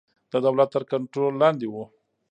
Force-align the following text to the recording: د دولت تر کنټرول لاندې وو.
د 0.31 0.33
دولت 0.45 0.69
تر 0.75 0.83
کنټرول 0.91 1.33
لاندې 1.43 1.67
وو. 1.69 1.83